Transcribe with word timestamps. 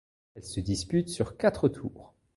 Elles 0.33 0.45
se 0.45 0.59
disputent 0.59 1.09
sur 1.09 1.37
quatre 1.37 1.69
tours. 1.69 2.15